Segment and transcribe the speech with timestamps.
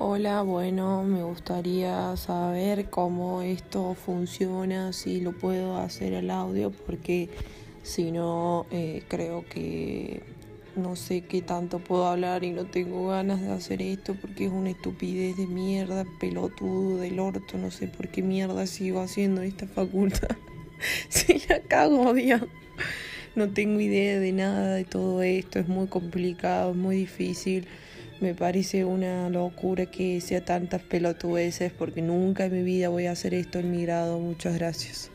[0.00, 7.28] Hola, bueno, me gustaría saber cómo esto funciona, si lo puedo hacer al audio, porque
[7.82, 10.22] si no, eh, creo que
[10.76, 14.52] no sé qué tanto puedo hablar y no tengo ganas de hacer esto porque es
[14.52, 19.66] una estupidez de mierda, pelotudo del orto, no sé por qué mierda sigo haciendo esta
[19.66, 20.36] facultad.
[21.08, 22.42] si la cago, Dios.
[23.34, 27.66] No tengo idea de nada de todo esto, es muy complicado, es muy difícil.
[28.20, 33.12] Me parece una locura que sea tantas pelotudeces porque nunca en mi vida voy a
[33.12, 34.18] hacer esto en mi grado.
[34.18, 35.10] Muchas gracias.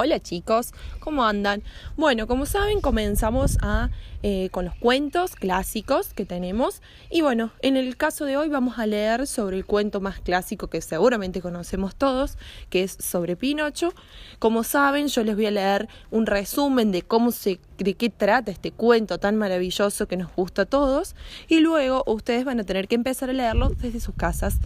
[0.00, 1.62] Hola chicos, ¿cómo andan?
[1.96, 3.90] Bueno, como saben, comenzamos a,
[4.22, 6.82] eh, con los cuentos clásicos que tenemos.
[7.10, 10.68] Y bueno, en el caso de hoy vamos a leer sobre el cuento más clásico
[10.68, 12.38] que seguramente conocemos todos,
[12.70, 13.92] que es sobre Pinocho.
[14.38, 18.50] Como saben, yo les voy a leer un resumen de cómo se de qué trata
[18.50, 21.14] este cuento tan maravilloso que nos gusta a todos
[21.48, 24.58] y luego ustedes van a tener que empezar a leerlo desde sus casas.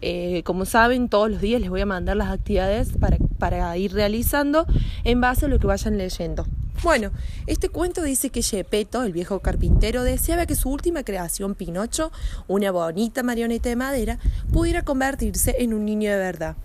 [0.00, 2.90] Eh, como saben, todos los días les voy a mandar las actividades
[3.38, 4.66] para, ir realizando
[5.04, 6.46] en base a lo que vayan leyendo.
[6.82, 7.10] Bueno,
[7.46, 12.10] este cuento dice que Gepetto, el viejo carpintero, deseaba que su última creación, Pinocho,
[12.48, 14.18] una bonita marioneta de madera,
[14.50, 16.56] pudiera convertirse en un niño de verdad.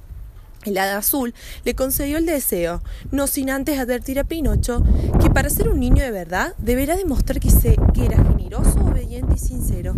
[0.65, 4.83] El hada azul le concedió el deseo, no sin antes advertir a Pinocho
[5.21, 7.49] que para ser un niño de verdad deberá demostrar que,
[7.93, 9.93] que era generoso, obediente y sincero.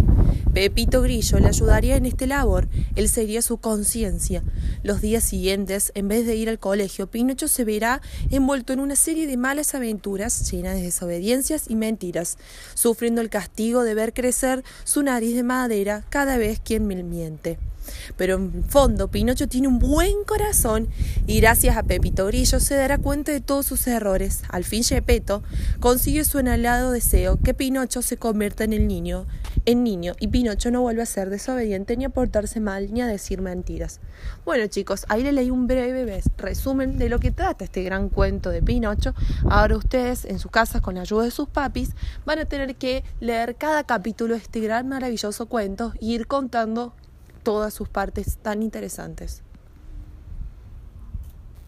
[0.54, 4.44] Pepito Grillo le ayudaría en este labor, él sería su conciencia.
[4.84, 8.96] Los días siguientes, en vez de ir al colegio, Pinocho se verá envuelto en una
[8.96, 12.38] serie de malas aventuras llenas de desobediencias y mentiras,
[12.74, 17.58] sufriendo el castigo de ver crecer su nariz de madera cada vez quien me miente.
[18.16, 20.90] Pero en fondo, Pinocho tiene un buen corazón
[21.26, 24.42] y gracias a Pepito Grillo se dará cuenta de todos sus errores.
[24.50, 25.44] Al fin Gepetto
[25.80, 29.26] consigue su anhelado deseo que Pinocho se convierta en el niño,
[29.66, 33.08] en niño, y Pinocho no vuelva a ser desobediente ni a portarse mal ni a
[33.08, 34.00] decir mentiras.
[34.46, 38.50] Bueno chicos, ahí le leí un breve resumen de lo que trata este gran cuento
[38.50, 39.14] de Pinocho.
[39.50, 41.92] Ahora ustedes en su casa con la ayuda de sus papis
[42.26, 46.94] van a tener que leer cada capítulo de este gran maravilloso cuento y ir contando
[47.47, 49.41] todas sus partes tan interesantes.